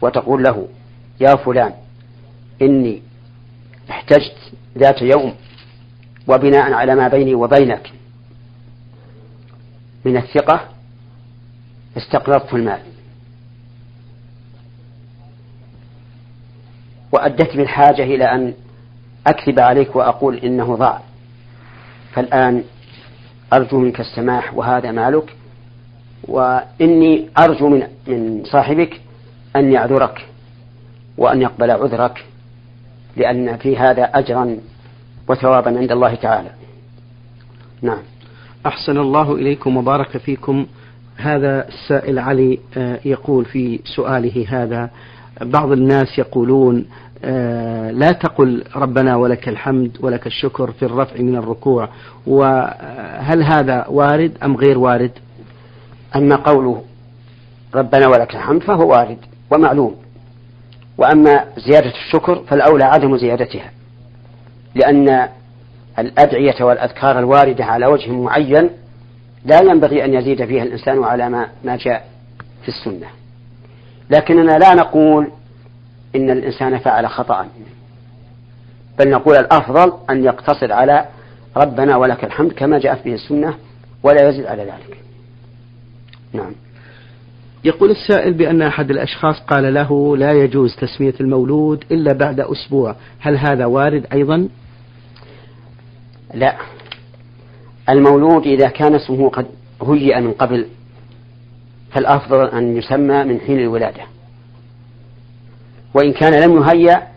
وتقول 0.00 0.42
له 0.42 0.68
يا 1.20 1.36
فلان 1.36 1.72
إني 2.62 3.02
احتجت 3.90 4.36
ذات 4.78 5.02
يوم 5.02 5.34
وبناء 6.28 6.72
على 6.72 6.94
ما 6.94 7.08
بيني 7.08 7.34
وبينك 7.34 7.92
من 10.04 10.16
الثقة 10.16 10.68
استقرضت 11.96 12.54
المال. 12.54 12.80
وأدت 17.12 17.56
بالحاجة 17.56 18.02
إلى 18.02 18.24
أن 18.24 18.54
أكذب 19.26 19.60
عليك 19.60 19.96
وأقول 19.96 20.36
إنه 20.36 20.76
ضاع 20.76 21.00
فالآن 22.12 22.64
أرجو 23.52 23.78
منك 23.78 24.00
السماح 24.00 24.54
وهذا 24.54 24.90
مالك 24.90 25.36
وإني 26.28 27.28
أرجو 27.38 27.68
من 27.68 27.86
من 28.06 28.44
صاحبك 28.44 29.00
أن 29.56 29.72
يعذرك 29.72 30.26
وأن 31.18 31.42
يقبل 31.42 31.70
عذرك 31.70 32.24
لأن 33.16 33.56
في 33.56 33.76
هذا 33.76 34.04
أجرا 34.04 34.58
وثوابا 35.28 35.78
عند 35.78 35.92
الله 35.92 36.14
تعالى. 36.14 36.50
نعم. 37.82 38.02
أحسن 38.66 38.98
الله 38.98 39.34
إليكم 39.34 39.76
وبارك 39.76 40.16
فيكم. 40.16 40.66
هذا 41.16 41.68
السائل 41.68 42.18
علي 42.18 42.58
آه، 42.76 43.00
يقول 43.04 43.44
في 43.44 43.80
سؤاله 43.96 44.46
هذا 44.48 44.90
بعض 45.40 45.72
الناس 45.72 46.18
يقولون 46.18 46.86
لا 47.92 48.12
تقل 48.12 48.64
ربنا 48.76 49.16
ولك 49.16 49.48
الحمد 49.48 49.96
ولك 50.00 50.26
الشكر 50.26 50.72
في 50.72 50.84
الرفع 50.84 51.20
من 51.20 51.36
الركوع. 51.36 51.88
وهل 52.26 53.42
هذا 53.42 53.86
وارد 53.88 54.32
أم 54.44 54.56
غير 54.56 54.78
وارد؟ 54.78 55.12
أما 56.16 56.36
قوله 56.36 56.82
ربنا 57.74 58.08
ولك 58.08 58.34
الحمد 58.34 58.62
فهو 58.62 58.90
وارد 58.90 59.18
ومعلوم. 59.50 59.96
وأما 60.98 61.44
زيادة 61.66 61.92
الشكر 62.06 62.42
فالأولى 62.48 62.84
عدم 62.84 63.16
زيادتها 63.16 63.70
لأن 64.74 65.28
الأدعية 65.98 66.64
والأذكار 66.64 67.18
الواردة 67.18 67.64
على 67.64 67.86
وجه 67.86 68.12
معين 68.12 68.70
لا 69.44 69.60
ينبغي 69.62 70.04
أن 70.04 70.14
يزيد 70.14 70.44
فيها 70.44 70.62
الإنسان 70.62 71.04
على 71.04 71.28
ما 71.28 71.46
ما 71.64 71.76
جاء 71.76 72.08
في 72.62 72.68
السنة. 72.68 73.06
لكننا 74.10 74.58
لا 74.58 74.74
نقول 74.74 75.30
إن 76.16 76.30
الإنسان 76.30 76.78
فعل 76.78 77.08
خطأ. 77.08 77.48
بل 78.98 79.10
نقول 79.10 79.36
الأفضل 79.36 79.92
أن 80.10 80.24
يقتصر 80.24 80.72
على 80.72 81.06
ربنا 81.56 81.96
ولك 81.96 82.24
الحمد 82.24 82.52
كما 82.52 82.78
جاءت 82.78 83.04
به 83.04 83.14
السنة 83.14 83.54
ولا 84.02 84.28
يزيد 84.28 84.46
على 84.46 84.62
ذلك. 84.62 84.98
نعم. 86.32 86.52
يقول 87.64 87.90
السائل 87.90 88.34
بأن 88.34 88.62
أحد 88.62 88.90
الأشخاص 88.90 89.40
قال 89.40 89.74
له 89.74 90.16
لا 90.16 90.32
يجوز 90.32 90.76
تسمية 90.76 91.14
المولود 91.20 91.84
إلا 91.90 92.12
بعد 92.12 92.40
أسبوع. 92.40 92.96
هل 93.20 93.36
هذا 93.36 93.66
وارد 93.66 94.06
أيضا؟ 94.12 94.48
لا. 96.34 96.56
المولود 97.88 98.46
إذا 98.46 98.68
كان 98.68 98.94
اسمه 98.94 99.28
قد 99.28 99.46
هيئ 99.82 100.20
من 100.20 100.32
قبل 100.32 100.66
فالأفضل 101.92 102.44
أن 102.44 102.76
يسمى 102.76 103.24
من 103.24 103.40
حين 103.40 103.58
الولادة. 103.58 104.11
وإن 105.94 106.12
كان 106.12 106.34
لم 106.42 106.62
يهيأ 106.62 107.08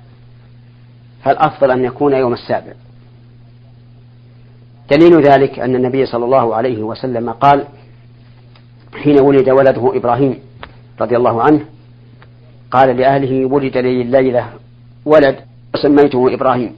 فالأفضل 1.24 1.72
أن 1.72 1.86
يكون 1.86 2.14
يوم 2.14 2.34
السابع. 2.34 2.74
دليل 4.92 5.22
ذلك 5.22 5.60
أن 5.60 5.76
النبي 5.76 6.06
صلى 6.06 6.26
الله 6.26 6.56
عليه 6.56 6.84
وسلم 6.84 7.30
قال 7.30 7.68
حين 9.04 9.20
ولد 9.20 9.50
ولده 9.50 9.98
إبراهيم 9.98 10.40
رضي 11.02 11.18
الله 11.18 11.44
عنه 11.44 11.66
قال 12.72 12.98
لأهله 12.98 13.46
ولد 13.46 13.78
لي 13.78 14.02
الليلة 14.02 14.50
ولد 15.06 15.40
وسميته 15.74 16.34
إبراهيم. 16.34 16.76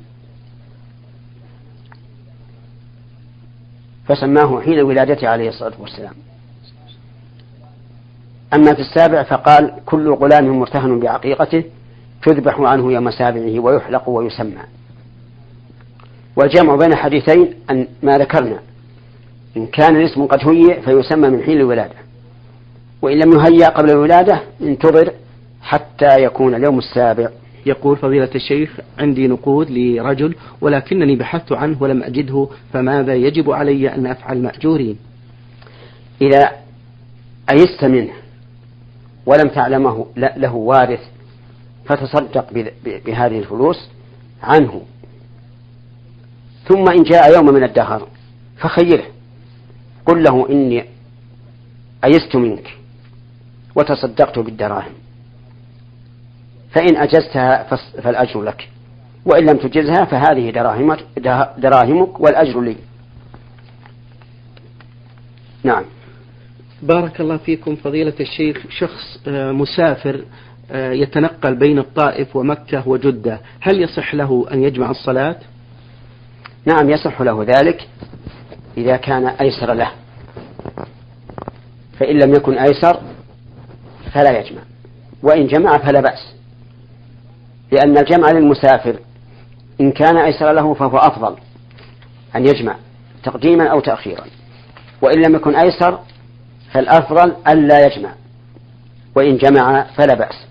فسماه 4.08 4.62
حين 4.62 4.80
ولادته 4.80 5.28
عليه 5.28 5.50
الصلاة 5.50 5.74
والسلام. 5.80 6.14
أما 8.54 8.74
في 8.74 8.82
السابع 8.82 9.24
فقال 9.24 9.74
كل 9.86 10.14
غلام 10.14 10.60
مرتهن 10.60 11.00
بعقيقته 11.00 11.64
تذبح 12.24 12.60
عنه 12.60 12.92
يوم 12.92 13.12
سابعه 13.12 13.60
ويحلق 13.60 14.10
ويسمى. 14.10 14.62
والجمع 16.36 16.76
بين 16.76 16.94
الحديثين 16.94 17.54
أن 17.70 17.88
ما 18.04 18.18
ذكرنا. 18.18 18.60
إن 19.58 19.66
كان 19.66 19.96
الاسم 19.96 20.26
قد 20.26 20.50
هيئ 20.50 20.82
فيسمى 20.82 21.30
من 21.30 21.44
حين 21.44 21.58
الولادة. 21.58 21.96
وإن 23.02 23.18
لم 23.18 23.32
يهيأ 23.32 23.70
قبل 23.70 23.90
الولادة 23.90 24.42
انتظر 24.62 25.12
حتى 25.62 26.24
يكون 26.24 26.56
اليوم 26.56 26.78
السابع. 26.78 27.30
يقول 27.66 27.98
فضيلة 27.98 28.30
الشيخ 28.36 28.80
عندي 29.00 29.28
نقود 29.28 29.72
لرجل 29.72 30.36
ولكنني 30.62 31.16
بحثت 31.16 31.52
عنه 31.52 31.84
ولم 31.84 32.04
أجده 32.04 32.48
فماذا 32.74 33.14
يجب 33.14 33.52
علي 33.52 33.96
أن 33.96 34.08
أفعل 34.08 34.42
مأجورين؟ 34.42 34.98
إذا 36.22 36.52
أيست 37.52 37.86
منه 37.86 38.14
ولم 39.26 39.50
تعلمه 39.50 40.06
له 40.18 40.56
وارث 40.56 41.00
فتصدق 41.88 42.54
بهذه 43.06 43.40
الفلوس 43.40 43.90
عنه. 44.44 44.82
ثم 46.68 46.90
إن 46.90 47.04
جاء 47.04 47.36
يوم 47.36 47.54
من 47.54 47.64
الدهر 47.64 48.08
فخيره 48.58 49.06
قل 50.06 50.24
له 50.24 50.50
إني 50.50 50.86
أيست 52.04 52.36
منك 52.36 52.78
وتصدقت 53.76 54.40
بالدراهم. 54.40 54.94
فإن 56.72 56.98
أجزتها 56.98 57.64
فالأجر 58.02 58.42
لك 58.42 58.70
وإن 59.26 59.46
لم 59.46 59.58
تجزها 59.58 60.06
فهذه 60.06 60.50
دراهمك, 60.50 61.06
دراهمك 61.58 62.20
والأجر 62.20 62.62
لي. 62.62 62.76
نعم. 65.64 65.84
بارك 66.82 67.22
الله 67.22 67.38
فيكم 67.38 67.76
فضيلة 67.76 68.14
الشيخ 68.20 68.64
شخص 68.70 69.20
آه، 69.28 69.52
مسافر 69.52 70.26
يتنقل 70.72 71.56
بين 71.56 71.80
الطائف 71.80 72.36
ومكة 72.36 72.88
وجدة. 72.88 73.42
هل 73.62 73.82
يصح 73.82 74.16
له 74.16 74.46
أن 74.52 74.64
يجمع 74.64 74.92
الصلاة؟ 74.92 75.36
نعم 76.66 76.90
يصح 76.90 77.22
له 77.22 77.44
ذلك 77.44 77.88
إذا 78.78 78.98
كان 78.98 79.28
أيسر 79.28 79.74
له. 79.74 79.92
فإن 82.00 82.20
لم 82.20 82.34
يكن 82.34 82.58
أيسر 82.58 83.00
فلا 84.14 84.40
يجمع. 84.40 84.62
وإن 85.24 85.48
جمع 85.48 85.78
فلا 85.78 86.02
بأس. 86.02 86.34
لأن 87.72 87.98
الجمع 87.98 88.32
للمسافر 88.32 89.00
إن 89.82 89.92
كان 89.92 90.18
أيسر 90.18 90.52
له 90.52 90.74
فهو 90.74 90.98
أفضل 90.98 91.36
أن 92.36 92.48
يجمع 92.48 92.76
تقديما 93.24 93.68
أو 93.68 93.80
تأخيرا. 93.80 94.26
وإن 95.02 95.26
لم 95.26 95.36
يكن 95.36 95.56
أيسر 95.56 96.00
فالأفضل 96.72 97.34
ألا 97.48 97.86
يجمع. 97.86 98.14
وإن 99.16 99.38
جمع 99.38 99.84
فلا 99.84 100.14
بأس. 100.14 100.47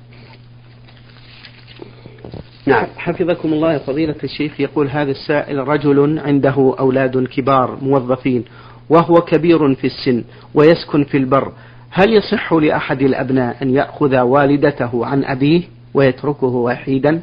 نعم. 2.66 2.86
حفظكم 2.96 3.52
الله 3.52 3.72
يا 3.72 3.78
فضيلة 3.78 4.14
الشيخ 4.24 4.60
يقول 4.60 4.88
هذا 4.88 5.10
السائل 5.10 5.68
رجل 5.68 6.18
عنده 6.18 6.74
أولاد 6.78 7.26
كبار 7.26 7.78
موظفين 7.82 8.44
وهو 8.88 9.14
كبير 9.14 9.74
في 9.74 9.86
السن 9.86 10.24
ويسكن 10.54 11.04
في 11.04 11.16
البر. 11.16 11.52
هل 11.90 12.12
يصح 12.12 12.52
لأحد 12.52 13.02
الأبناء 13.02 13.62
أن 13.62 13.70
يأخذ 13.70 14.18
والدته 14.20 15.06
عن 15.06 15.24
أبيه 15.24 15.62
ويتركه 15.94 16.46
وحيدا؟ 16.46 17.20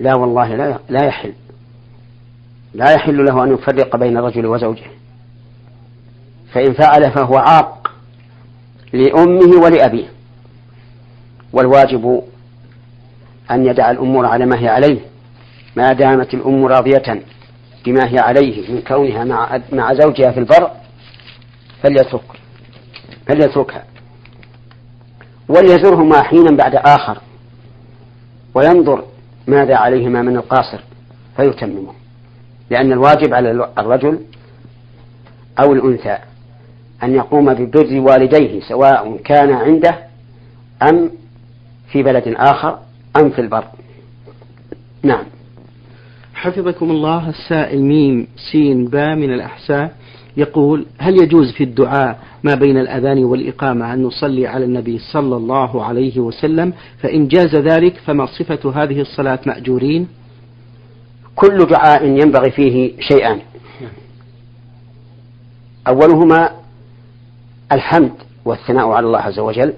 لا 0.00 0.14
والله 0.14 0.56
لا 0.56 0.78
لا 0.88 1.04
يحل. 1.04 1.32
لا 2.74 2.92
يحل 2.92 3.24
له 3.24 3.44
أن 3.44 3.52
يفرق 3.52 3.96
بين 3.96 4.16
الرجل 4.16 4.46
وزوجه. 4.46 4.86
فإن 6.52 6.72
فعل 6.72 7.10
فهو 7.10 7.36
عاق 7.36 7.92
لأمه 8.92 9.62
ولأبيه. 9.62 10.06
والواجب 11.52 12.22
أن 13.50 13.66
يدع 13.66 13.90
الأمور 13.90 14.26
على 14.26 14.46
ما 14.46 14.58
هي 14.58 14.68
عليه. 14.68 15.00
ما 15.76 15.92
دامت 15.92 16.34
الأم 16.34 16.66
راضية 16.66 17.22
بما 17.84 18.08
هي 18.08 18.18
عليه 18.18 18.72
من 18.72 18.82
كونها 18.82 19.24
مع 19.24 19.60
مع 19.72 19.94
زوجها 19.94 20.30
في 20.32 20.40
البر 20.40 20.70
فليترك 21.82 22.40
فليتركها. 23.26 23.84
وليزرهما 25.48 26.22
حينا 26.22 26.56
بعد 26.56 26.74
آخر 26.74 27.18
وينظر 28.54 29.04
ماذا 29.46 29.76
عليهما 29.76 30.22
من 30.22 30.36
القاصر 30.36 30.80
فيتممه. 31.36 31.92
لأن 32.70 32.92
الواجب 32.92 33.34
على 33.34 33.68
الرجل 33.78 34.20
أو 35.60 35.72
الأنثى 35.72 36.18
أن 37.02 37.14
يقوم 37.14 37.54
ببر 37.54 38.00
والديه 38.00 38.60
سواء 38.68 39.16
كان 39.24 39.52
عنده 39.52 39.98
أم 40.82 41.10
في 41.92 42.02
بلد 42.02 42.34
آخر 42.36 42.78
أم 43.20 43.30
في 43.30 43.40
البر. 43.40 43.64
نعم. 45.02 45.24
حفظكم 46.34 46.90
الله 46.90 47.28
السائل 47.28 47.82
ميم 47.82 48.26
سين 48.52 48.88
با 48.88 49.14
من 49.14 49.34
الأحساء 49.34 49.96
يقول 50.36 50.86
هل 50.98 51.22
يجوز 51.22 51.52
في 51.52 51.64
الدعاء 51.64 52.18
ما 52.44 52.54
بين 52.54 52.78
الأذان 52.78 53.24
والإقامة 53.24 53.94
أن 53.94 54.02
نصلي 54.02 54.46
على 54.46 54.64
النبي 54.64 54.98
صلى 54.98 55.36
الله 55.36 55.84
عليه 55.84 56.18
وسلم؟ 56.20 56.72
فإن 56.98 57.28
جاز 57.28 57.56
ذلك 57.56 57.96
فما 57.96 58.26
صفة 58.26 58.82
هذه 58.82 59.00
الصلاة 59.00 59.38
مأجورين؟ 59.46 60.08
كل 61.36 61.58
دعاء 61.58 62.04
ينبغي 62.04 62.50
فيه 62.50 62.92
شيئان. 63.00 63.40
أولهما 65.88 66.50
الحمد 67.72 68.12
والثناء 68.44 68.88
على 68.88 69.06
الله 69.06 69.18
عز 69.18 69.38
وجل 69.38 69.72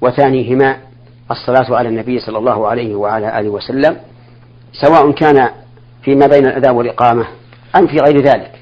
وثانيهما 0.00 0.76
الصلاة 1.30 1.76
على 1.76 1.88
النبي 1.88 2.18
صلى 2.18 2.38
الله 2.38 2.68
عليه 2.68 2.94
وعلى 2.94 3.40
آله 3.40 3.48
وسلم 3.48 3.96
سواء 4.72 5.10
كان 5.10 5.50
فيما 6.02 6.26
بين 6.26 6.46
الأذان 6.46 6.76
والإقامة 6.76 7.26
أم 7.76 7.86
في 7.86 7.96
غير 7.96 8.20
ذلك 8.20 8.52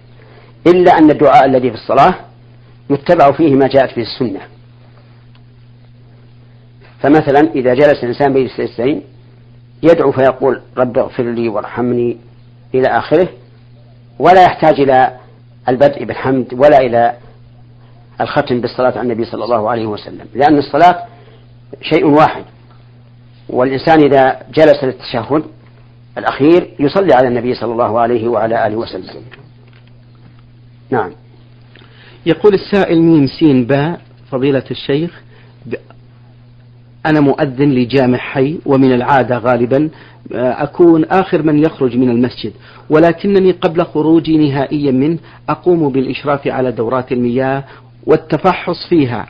إلا 0.66 0.98
أن 0.98 1.10
الدعاء 1.10 1.44
الذي 1.44 1.70
في 1.70 1.76
الصلاة 1.76 2.14
يتبع 2.90 3.32
فيه 3.32 3.54
ما 3.54 3.66
جاءت 3.66 3.96
به 3.96 4.02
السنة. 4.02 4.40
فمثلا 7.00 7.40
إذا 7.54 7.74
جلس 7.74 8.04
الإنسان 8.04 8.32
بين 8.32 8.46
السجدتين 8.46 9.02
يدعو 9.82 10.12
فيقول 10.12 10.60
رب 10.78 10.98
اغفر 10.98 11.22
لي 11.22 11.48
وارحمني 11.48 12.16
إلى 12.74 12.88
آخره 12.88 13.28
ولا 14.18 14.42
يحتاج 14.42 14.80
إلى 14.80 15.16
البدء 15.68 16.04
بالحمد 16.04 16.54
ولا 16.54 16.78
إلى 16.78 17.14
الختم 18.20 18.60
بالصلاة 18.60 18.90
على 18.90 19.00
النبي 19.00 19.24
صلى 19.24 19.44
الله 19.44 19.70
عليه 19.70 19.86
وسلم 19.86 20.26
لأن 20.34 20.58
الصلاة 20.58 21.02
شيء 21.82 22.06
واحد. 22.06 22.44
والإنسان 23.52 24.00
إذا 24.04 24.38
جلس 24.54 24.84
للتشهد 24.84 25.44
الأخير 26.18 26.68
يصلي 26.80 27.14
على 27.14 27.28
النبي 27.28 27.54
صلى 27.54 27.72
الله 27.72 28.00
عليه 28.00 28.28
وعلى 28.28 28.66
آله 28.66 28.76
وسلم. 28.76 29.22
نعم. 30.90 31.10
يقول 32.26 32.54
السائل 32.54 33.02
ميم 33.02 33.26
سين 33.26 33.64
باء 33.64 34.00
فضيلة 34.30 34.64
الشيخ 34.70 35.22
أنا 37.06 37.20
مؤذن 37.20 37.70
لجامع 37.70 38.18
حي 38.18 38.58
ومن 38.66 38.92
العادة 38.92 39.38
غالبا 39.38 39.90
آه، 40.34 40.62
أكون 40.62 41.04
آخر 41.04 41.42
من 41.42 41.58
يخرج 41.58 41.96
من 41.96 42.10
المسجد 42.10 42.52
ولكنني 42.90 43.52
قبل 43.52 43.84
خروجي 43.84 44.36
نهائيا 44.38 44.92
منه 44.92 45.18
أقوم 45.48 45.88
بالإشراف 45.88 46.46
على 46.46 46.72
دورات 46.72 47.12
المياه 47.12 47.64
والتفحص 48.06 48.88
فيها 48.88 49.26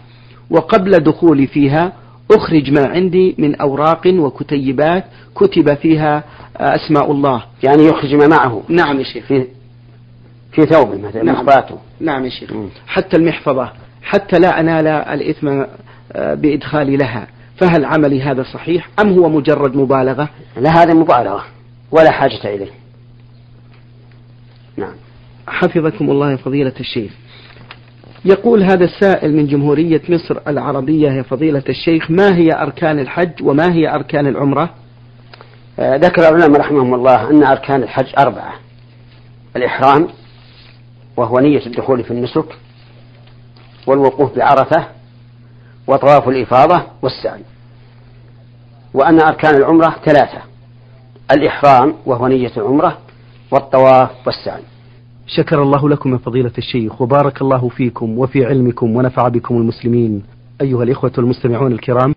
وقبل 0.51 0.91
دخولي 0.91 1.47
فيها 1.47 1.93
أخرج 2.37 2.71
ما 2.71 2.87
عندي 2.87 3.35
من 3.39 3.55
أوراق 3.55 4.07
وكتيبات 4.07 5.05
كتب 5.35 5.75
فيها 5.75 6.25
أسماء 6.57 7.13
الله. 7.13 7.43
يعني 7.63 7.83
يخرج 7.85 8.15
ما 8.15 8.27
معه. 8.27 8.63
نعم 8.69 8.99
يا 8.99 9.05
شيخ. 9.05 9.25
في 9.25 9.47
في 10.53 10.63
ثوبه 10.63 10.99
مثلا 10.99 11.23
نعم. 11.23 11.47
نعم 12.01 12.25
يا 12.25 12.31
شيخ. 12.31 12.51
حتى 12.87 13.17
المحفظة 13.17 13.73
حتى 14.03 14.39
لا 14.39 14.61
أنال 14.61 14.87
الإثم 14.87 15.63
آه، 16.13 16.35
بإدخالي 16.35 16.97
لها. 16.97 17.27
فهل 17.57 17.85
عملي 17.85 18.23
هذا 18.23 18.43
صحيح 18.43 18.89
أم 19.01 19.13
هو 19.13 19.29
مجرد 19.29 19.77
مبالغة؟ 19.77 20.29
لا 20.57 20.71
هذا 20.71 20.95
مبالغة. 20.95 21.45
ولا 21.91 22.11
حاجة 22.11 22.55
إليه. 22.55 22.71
نعم. 24.77 24.95
حفظكم 25.49 26.11
الله 26.11 26.37
فضيلة 26.37 26.73
الشيخ. 26.81 27.13
يقول 28.25 28.63
هذا 28.63 28.85
السائل 28.85 29.37
من 29.37 29.47
جمهورية 29.47 30.03
مصر 30.09 30.41
العربية 30.47 31.11
يا 31.11 31.23
فضيلة 31.23 31.63
الشيخ 31.69 32.11
ما 32.11 32.37
هي 32.37 32.53
أركان 32.53 32.99
الحج 32.99 33.33
وما 33.43 33.73
هي 33.73 33.95
أركان 33.95 34.27
العمرة؟ 34.27 34.71
آه، 35.79 35.97
ذكر 35.97 36.29
العلماء 36.29 36.61
رحمهم 36.61 36.95
الله 36.95 37.31
أن 37.31 37.45
أركان 37.45 37.83
الحج 37.83 38.07
أربعة. 38.19 38.55
الإحرام 39.57 40.09
وهو 41.17 41.39
نية 41.39 41.67
الدخول 41.67 42.05
في 42.05 42.11
النسك 42.11 42.45
والوقوف 43.87 44.37
بعرفة 44.37 44.87
وطواف 45.87 46.29
الإفاضة 46.29 46.83
والسعي. 47.03 47.43
وأن 48.95 49.21
أركان 49.21 49.55
العمرة 49.55 49.97
ثلاثة 50.05 50.39
الإحرام 51.33 51.95
وهو 52.07 52.27
نية 52.27 52.53
العمرة 52.57 52.99
والطواف 53.51 54.11
والسعي. 54.27 54.63
شكر 55.27 55.63
الله 55.63 55.89
لكم 55.89 56.13
يا 56.13 56.19
فضيلة 56.19 56.53
الشيخ 56.59 57.03
وبارك 57.03 57.43
الله 57.43 57.69
فيكم 57.69 58.19
وفي 58.19 58.45
علمكم 58.47 58.97
ونفع 58.97 59.29
بكم 59.29 59.57
المسلمين. 59.57 60.23
أيها 60.61 60.83
الإخوة 60.83 61.13
المستمعون 61.19 61.73
الكرام 61.73 62.15